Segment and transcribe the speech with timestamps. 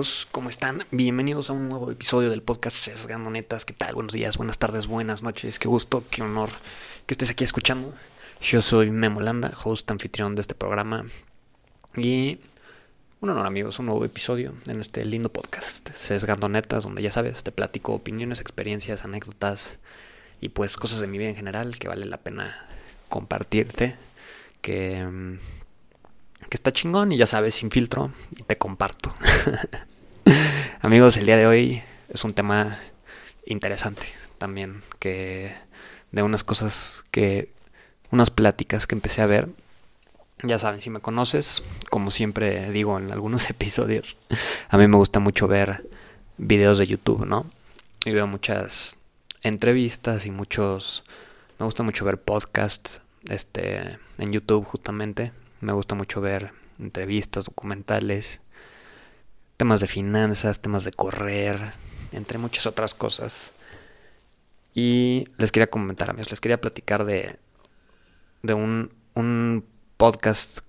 [0.00, 0.28] amigos?
[0.32, 0.82] ¿Cómo están?
[0.90, 3.66] Bienvenidos a un nuevo episodio del podcast Sesgando Netas.
[3.66, 3.94] ¿Qué tal?
[3.94, 5.58] Buenos días, buenas tardes, buenas noches.
[5.58, 6.48] Qué gusto, qué honor
[7.04, 7.92] que estés aquí escuchando.
[8.40, 11.04] Yo soy Memo Landa, host anfitrión de este programa.
[11.98, 12.38] Y
[13.20, 17.44] un honor amigos, un nuevo episodio en este lindo podcast Sesgando Netas, donde ya sabes,
[17.44, 19.80] te platico opiniones, experiencias, anécdotas
[20.40, 22.56] y pues cosas de mi vida en general que vale la pena
[23.10, 23.96] compartirte.
[24.62, 25.36] Que mm,
[26.50, 29.14] que está chingón y ya sabes, sin filtro, y te comparto.
[30.82, 32.78] Amigos, el día de hoy es un tema
[33.44, 34.06] interesante
[34.38, 35.54] también, que
[36.10, 37.50] de unas cosas que,
[38.10, 39.50] unas pláticas que empecé a ver.
[40.42, 44.16] Ya saben, si me conoces, como siempre digo en algunos episodios,
[44.70, 45.86] a mí me gusta mucho ver
[46.38, 47.44] videos de YouTube, ¿no?
[48.06, 48.96] Y veo muchas
[49.42, 51.04] entrevistas y muchos,
[51.58, 58.40] me gusta mucho ver podcasts, este, en YouTube justamente me gusta mucho ver entrevistas, documentales,
[59.60, 61.74] temas de finanzas, temas de correr,
[62.12, 63.52] entre muchas otras cosas.
[64.74, 67.36] Y les quería comentar, amigos, les quería platicar de,
[68.42, 69.66] de un, un
[69.98, 70.60] podcast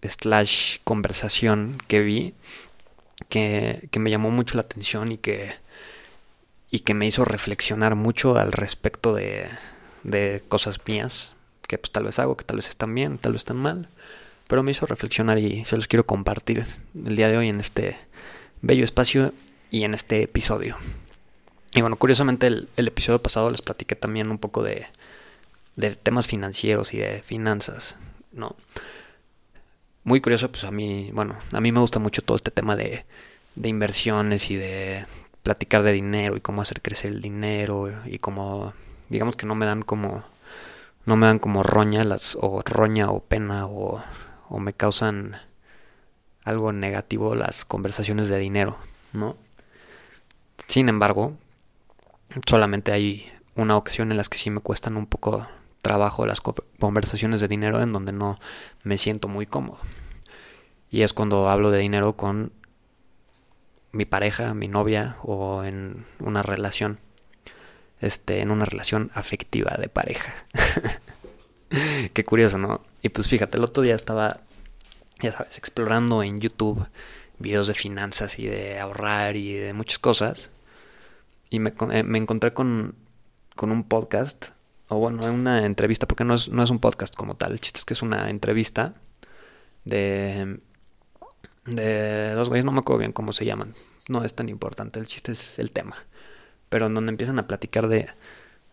[0.00, 2.32] slash conversación que vi
[3.28, 5.52] que, que, me llamó mucho la atención y que,
[6.70, 9.46] y que me hizo reflexionar mucho al respecto de,
[10.04, 11.34] de cosas mías
[11.68, 13.88] que pues tal vez hago, que tal vez están bien, tal vez están mal
[14.52, 16.66] pero me hizo reflexionar y se los quiero compartir
[17.06, 17.96] el día de hoy en este
[18.60, 19.32] bello espacio
[19.70, 20.76] y en este episodio.
[21.74, 24.88] Y bueno, curiosamente el, episodio pasado les platiqué también un poco de,
[25.76, 27.96] de temas financieros y de finanzas,
[28.30, 28.54] ¿no?
[30.04, 33.06] Muy curioso, pues a mí, bueno, a mí me gusta mucho todo este tema de,
[33.54, 35.06] de inversiones y de
[35.42, 38.74] platicar de dinero y cómo hacer crecer el dinero y cómo,
[39.08, 40.24] digamos que no me dan como,
[41.06, 44.04] no me dan como roña las, o roña o pena o
[44.52, 45.38] o me causan
[46.44, 48.76] algo negativo las conversaciones de dinero,
[49.14, 49.36] ¿no?
[50.68, 51.38] Sin embargo,
[52.46, 55.48] solamente hay una ocasión en las que sí me cuestan un poco
[55.80, 58.38] trabajo las conversaciones de dinero en donde no
[58.82, 59.78] me siento muy cómodo.
[60.90, 62.52] Y es cuando hablo de dinero con
[63.90, 66.98] mi pareja, mi novia o en una relación
[68.02, 70.34] este en una relación afectiva de pareja.
[72.12, 72.80] Qué curioso, ¿no?
[73.02, 74.40] Y pues fíjate, el otro día estaba,
[75.20, 76.86] ya sabes, explorando en YouTube
[77.38, 80.50] videos de finanzas y de ahorrar y de muchas cosas.
[81.50, 82.94] Y me, eh, me encontré con,
[83.56, 84.50] con un podcast,
[84.88, 87.52] o bueno, una entrevista, porque no es, no es un podcast como tal.
[87.52, 88.94] El chiste es que es una entrevista
[89.84, 90.60] de,
[91.66, 93.74] de dos güeyes, no me acuerdo bien cómo se llaman.
[94.08, 95.96] No es tan importante, el chiste es el tema.
[96.68, 98.08] Pero en donde empiezan a platicar de,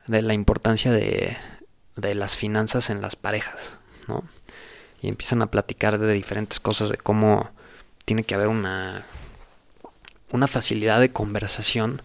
[0.08, 1.38] de la importancia de,
[2.00, 4.24] de las finanzas en las parejas, ¿no?
[5.02, 7.50] Y empiezan a platicar de diferentes cosas, de cómo
[8.06, 9.06] tiene que haber una,
[10.32, 12.02] una facilidad de conversación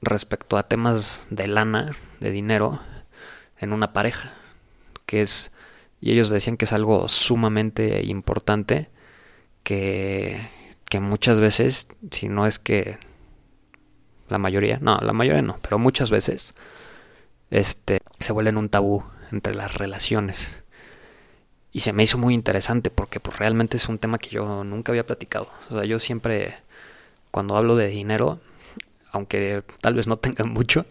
[0.00, 2.80] respecto a temas de lana, de dinero,
[3.58, 4.34] en una pareja,
[5.06, 5.52] que es,
[6.00, 8.90] y ellos decían que es algo sumamente importante,
[9.62, 10.50] que,
[10.88, 12.98] que muchas veces, si no es que
[14.28, 16.54] la mayoría, no, la mayoría no, pero muchas veces,
[17.52, 20.50] este, se vuelven un tabú entre las relaciones.
[21.70, 24.92] Y se me hizo muy interesante porque pues realmente es un tema que yo nunca
[24.92, 25.48] había platicado.
[25.70, 26.56] O sea, yo siempre
[27.30, 28.40] cuando hablo de dinero,
[29.10, 30.86] aunque tal vez no tenga mucho,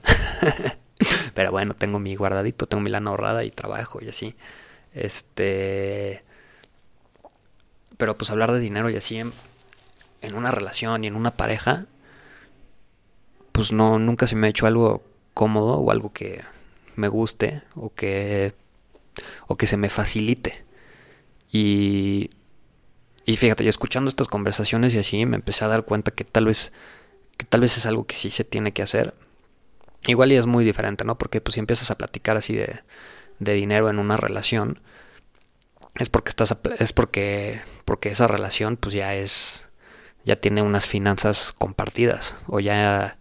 [1.34, 4.36] pero bueno, tengo mi guardadito, tengo mi lana ahorrada y trabajo y así.
[4.94, 6.24] Este
[7.98, 9.32] pero pues hablar de dinero y así en,
[10.22, 11.86] en una relación y en una pareja
[13.52, 15.04] pues no nunca se me ha hecho algo
[15.34, 16.42] cómodo o algo que
[16.96, 18.54] me guste o que,
[19.48, 20.64] o que se me facilite.
[21.52, 22.32] Y,
[23.26, 26.46] y fíjate, yo escuchando estas conversaciones y así me empecé a dar cuenta que tal
[26.46, 26.72] vez,
[27.38, 29.14] que tal vez es algo que sí se tiene que hacer.
[30.06, 31.18] Igual y es muy diferente, ¿no?
[31.18, 32.80] Porque pues si empiezas a platicar así de,
[33.40, 34.80] de dinero en una relación,
[35.96, 39.70] es porque estás es porque porque esa relación pues ya es
[40.24, 43.18] ya tiene unas finanzas compartidas o ya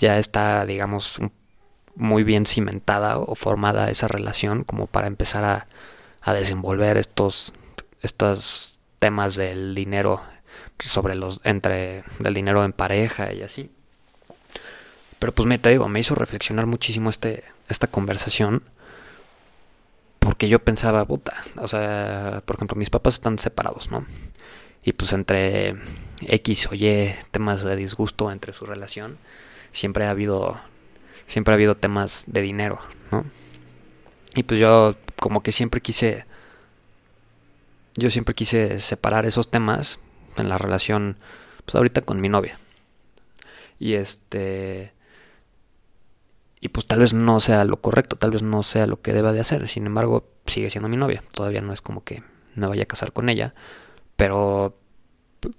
[0.00, 1.20] ya está digamos
[1.94, 5.66] muy bien cimentada o formada esa relación como para empezar a,
[6.22, 7.52] a desenvolver estos,
[8.00, 10.22] estos temas del dinero
[10.78, 13.70] sobre los entre del dinero en pareja y así.
[15.18, 18.62] Pero pues me te digo, me hizo reflexionar muchísimo este esta conversación
[20.18, 24.06] porque yo pensaba, puta, o sea, por ejemplo, mis papás están separados, ¿no?
[24.82, 25.76] Y pues entre
[26.22, 29.18] X o Y temas de disgusto entre su relación,
[29.72, 30.60] siempre ha habido
[31.26, 32.80] siempre ha habido temas de dinero,
[33.12, 33.24] ¿no?
[34.34, 36.24] Y pues yo como que siempre quise,
[37.94, 40.00] yo siempre quise separar esos temas
[40.36, 41.16] en la relación
[41.64, 42.58] Pues ahorita con mi novia.
[43.78, 44.92] Y este
[46.60, 49.32] y pues tal vez no sea lo correcto, tal vez no sea lo que deba
[49.32, 49.66] de hacer.
[49.68, 51.22] Sin embargo, sigue siendo mi novia.
[51.32, 52.22] Todavía no es como que
[52.54, 53.54] me vaya a casar con ella,
[54.16, 54.76] pero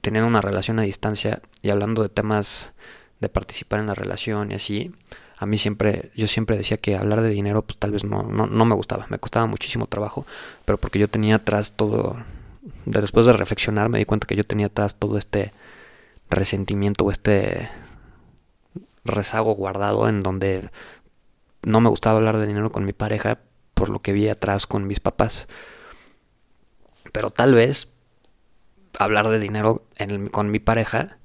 [0.02, 2.74] teniendo una relación a distancia y hablando de temas
[3.22, 4.92] de participar en la relación y así,
[5.38, 8.48] a mí siempre, yo siempre decía que hablar de dinero pues tal vez no, no,
[8.48, 10.26] no me gustaba, me costaba muchísimo trabajo,
[10.66, 12.18] pero porque yo tenía atrás todo,
[12.86, 15.54] después de reflexionar me di cuenta que yo tenía atrás todo este
[16.30, 17.70] resentimiento o este
[19.04, 20.70] rezago guardado en donde
[21.64, 23.40] no me gustaba hablar de dinero con mi pareja
[23.74, 25.48] por lo que vi atrás con mis papás.
[27.12, 27.88] Pero tal vez
[28.98, 29.84] hablar de dinero
[30.32, 31.18] con mi pareja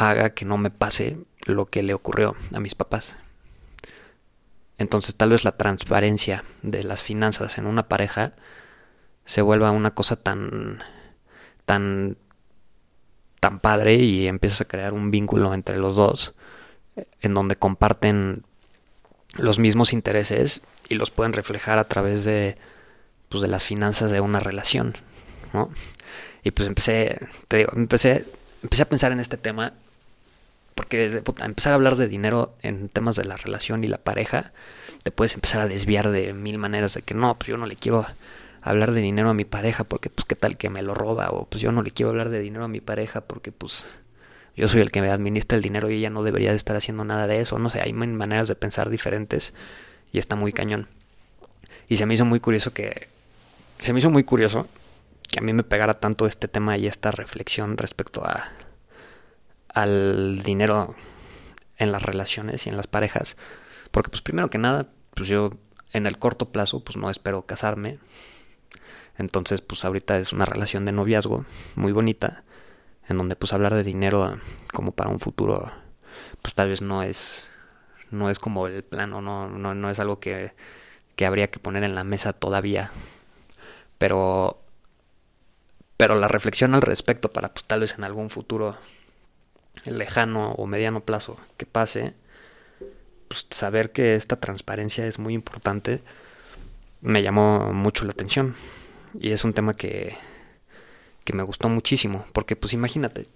[0.00, 3.16] haga que no me pase lo que le ocurrió a mis papás.
[4.78, 8.32] Entonces tal vez la transparencia de las finanzas en una pareja
[9.26, 10.82] se vuelva una cosa tan
[11.66, 12.16] tan
[13.40, 16.32] tan padre y empiezas a crear un vínculo entre los dos
[17.20, 18.44] en donde comparten
[19.36, 22.56] los mismos intereses y los pueden reflejar a través de,
[23.28, 24.94] pues, de las finanzas de una relación,
[25.52, 25.70] ¿no?
[26.42, 28.24] Y pues empecé, te digo, empecé,
[28.62, 29.74] empecé a pensar en este tema
[30.80, 34.52] porque empezar a hablar de dinero en temas de la relación y la pareja,
[35.02, 37.76] te puedes empezar a desviar de mil maneras de que no, pues yo no le
[37.76, 38.06] quiero
[38.62, 41.44] hablar de dinero a mi pareja porque pues qué tal que me lo roba o
[41.44, 43.88] pues yo no le quiero hablar de dinero a mi pareja porque pues
[44.56, 47.04] yo soy el que me administra el dinero y ella no debería de estar haciendo
[47.04, 47.58] nada de eso.
[47.58, 49.52] No sé, hay maneras de pensar diferentes
[50.14, 50.88] y está muy cañón.
[51.90, 53.08] Y se me hizo muy curioso que...
[53.80, 54.66] Se me hizo muy curioso
[55.30, 58.50] que a mí me pegara tanto este tema y esta reflexión respecto a
[59.74, 60.94] al dinero
[61.76, 63.36] en las relaciones y en las parejas.
[63.90, 65.52] Porque pues primero que nada, pues yo
[65.92, 67.98] en el corto plazo pues no espero casarme.
[69.18, 71.44] Entonces pues ahorita es una relación de noviazgo
[71.76, 72.44] muy bonita
[73.08, 74.38] en donde pues hablar de dinero
[74.72, 75.70] como para un futuro
[76.42, 77.44] pues tal vez no es
[78.10, 80.54] no es como el plano no no, no es algo que,
[81.16, 82.92] que habría que poner en la mesa todavía
[83.98, 84.62] pero
[85.96, 88.76] pero la reflexión al respecto para pues tal vez en algún futuro
[89.84, 92.14] lejano o mediano plazo que pase
[93.28, 96.02] pues saber que esta transparencia es muy importante
[97.00, 98.54] me llamó mucho la atención.
[99.18, 100.16] Y es un tema que
[101.24, 103.26] que me gustó muchísimo, porque pues imagínate,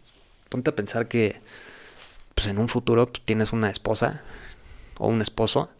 [0.48, 1.40] ponte a pensar que
[2.34, 4.22] pues en un futuro pues, tienes una esposa
[4.98, 5.70] o un esposo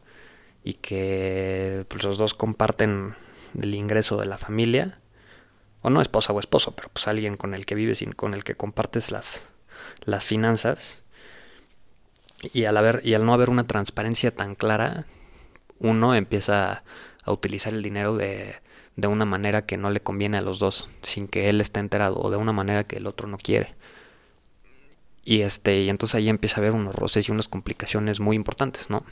[0.62, 3.14] y que pues, los dos comparten
[3.60, 4.98] el ingreso de la familia,
[5.82, 8.44] o no esposa o esposo, pero pues alguien con el que vives y con el
[8.44, 9.42] que compartes las,
[10.04, 11.00] las finanzas.
[12.52, 15.06] Y al, haber, y al no haber una transparencia tan clara,
[15.78, 16.82] uno empieza
[17.24, 18.56] a utilizar el dinero de,
[18.96, 22.18] de una manera que no le conviene a los dos, sin que él esté enterado,
[22.20, 23.74] o de una manera que el otro no quiere.
[25.24, 28.90] Y este, y entonces ahí empieza a haber unos roces y unas complicaciones muy importantes,
[28.90, 29.04] ¿no?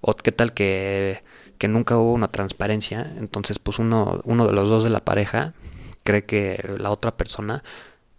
[0.00, 1.22] O qué tal que,
[1.58, 5.54] que nunca hubo una transparencia, entonces pues uno, uno de los dos de la pareja
[6.04, 7.64] cree que la otra persona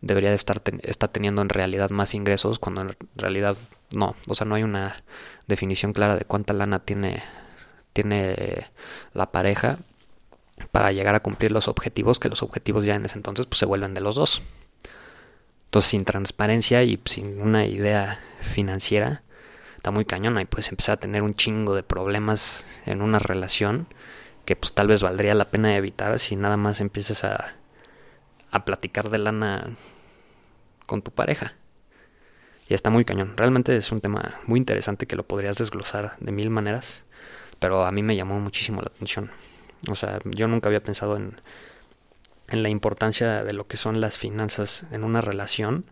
[0.01, 3.57] debería de estar está teniendo en realidad más ingresos cuando en realidad
[3.95, 5.03] no, o sea, no hay una
[5.47, 7.23] definición clara de cuánta lana tiene
[7.93, 8.67] tiene
[9.13, 9.79] la pareja
[10.71, 13.65] para llegar a cumplir los objetivos, que los objetivos ya en ese entonces pues, se
[13.65, 14.41] vuelven de los dos.
[15.65, 18.19] Entonces, sin transparencia y sin una idea
[18.53, 19.23] financiera,
[19.75, 23.87] está muy cañona y puedes empezar a tener un chingo de problemas en una relación
[24.45, 27.55] que pues tal vez valdría la pena evitar si nada más empiezas a,
[28.51, 29.69] a platicar de lana
[30.85, 31.53] con tu pareja.
[32.69, 33.35] Y está muy cañón.
[33.37, 37.03] Realmente es un tema muy interesante que lo podrías desglosar de mil maneras,
[37.59, 39.31] pero a mí me llamó muchísimo la atención.
[39.89, 41.39] O sea, yo nunca había pensado en,
[42.49, 45.85] en la importancia de lo que son las finanzas en una relación.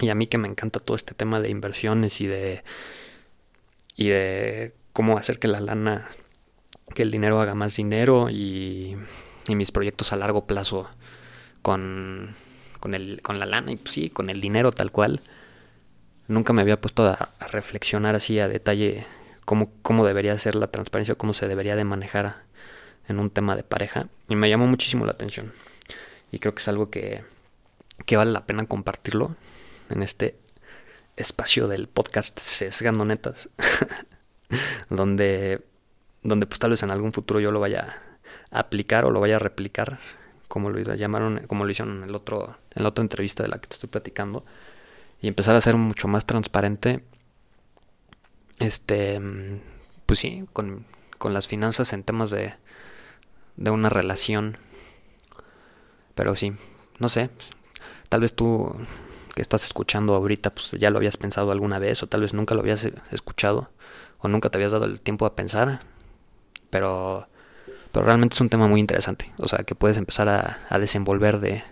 [0.00, 2.64] Y a mí que me encanta todo este tema de inversiones y de
[3.94, 6.08] y de cómo hacer que la lana,
[6.94, 8.96] que el dinero haga más dinero y,
[9.48, 10.88] y mis proyectos a largo plazo
[11.62, 12.34] con,
[12.80, 15.20] con, el, con la lana y pues sí, con el dinero tal cual.
[16.28, 19.06] Nunca me había puesto a, reflexionar así a detalle
[19.44, 22.42] cómo, cómo debería ser la transparencia, cómo se debería de manejar
[23.08, 25.52] en un tema de pareja y me llamó muchísimo la atención.
[26.30, 27.24] Y creo que es algo que,
[28.06, 29.36] que vale la pena compartirlo
[29.90, 30.36] en este
[31.16, 33.50] espacio del podcast Sesgando Netas,
[34.90, 35.62] donde,
[36.22, 38.02] donde pues tal vez en algún futuro yo lo vaya
[38.50, 39.98] a aplicar o lo vaya a replicar,
[40.52, 43.58] como lo llamaron, como lo hicieron en el otro, en la otra entrevista de la
[43.58, 44.44] que te estoy platicando,
[45.22, 47.02] y empezar a ser mucho más transparente,
[48.58, 49.18] este,
[50.04, 50.84] pues sí, con,
[51.16, 52.52] con las finanzas en temas de,
[53.56, 54.58] de una relación.
[56.14, 56.52] Pero sí,
[56.98, 57.30] no sé,
[58.10, 58.76] tal vez tú
[59.34, 62.54] que estás escuchando ahorita, pues ya lo habías pensado alguna vez o tal vez nunca
[62.54, 63.70] lo habías escuchado
[64.18, 65.80] o nunca te habías dado el tiempo a pensar,
[66.68, 67.26] pero,
[67.92, 71.40] pero realmente es un tema muy interesante, o sea, que puedes empezar a, a desenvolver
[71.40, 71.62] de,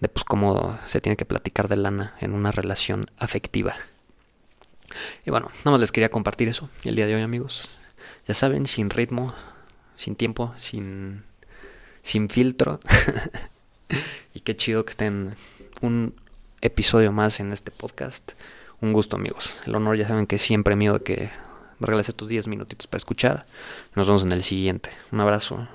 [0.00, 3.76] de pues cómo se tiene que platicar de lana en una relación afectiva.
[5.24, 7.78] Y bueno, nada más les quería compartir eso el día de hoy, amigos.
[8.26, 9.34] Ya saben, sin ritmo,
[9.96, 11.24] sin tiempo, sin,
[12.02, 12.80] sin filtro.
[14.34, 15.34] y qué chido que estén
[15.80, 16.14] un
[16.60, 18.32] episodio más en este podcast.
[18.80, 19.56] Un gusto, amigos.
[19.66, 21.30] El honor ya saben que siempre mío que
[21.78, 23.46] me tus 10 minutitos para escuchar.
[23.94, 24.90] Nos vemos en el siguiente.
[25.12, 25.66] Un abrazo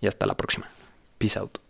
[0.00, 0.68] y hasta la próxima.
[1.18, 1.69] Peace out.